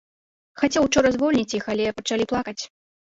[0.61, 2.61] Хацеў учора звольніць іх, але пачалі плакаць.